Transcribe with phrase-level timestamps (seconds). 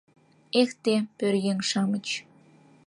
[0.61, 2.05] —Эх те, пӧръеҥ-шамыч!